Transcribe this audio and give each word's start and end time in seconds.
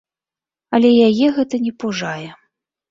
Але 0.77 0.89
яе 1.09 1.27
гэта 1.37 1.55
не 1.69 1.77
пужае. 1.85 2.29